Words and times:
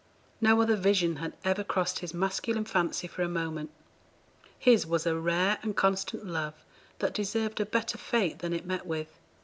No 0.41 0.59
other 0.63 0.75
vision 0.77 1.17
had 1.17 1.33
ever 1.43 1.63
crossed 1.63 1.99
his 1.99 2.11
masculine 2.11 2.65
fancy 2.65 3.05
for 3.05 3.21
a 3.21 3.29
moment; 3.29 3.69
his 4.57 4.87
was 4.87 5.05
a 5.05 5.15
rare 5.15 5.59
and 5.61 5.75
constant 5.77 6.25
love 6.25 6.55
that 6.97 7.13
deserved 7.13 7.59
a 7.61 7.67
better 7.67 7.99
fate 7.99 8.39
than 8.39 8.51
it 8.51 8.65
met 8.65 8.87
with. 8.87 9.13